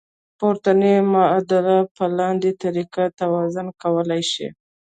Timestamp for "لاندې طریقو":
2.17-3.05